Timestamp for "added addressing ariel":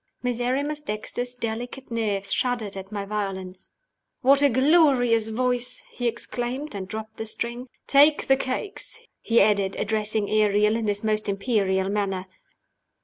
9.41-10.75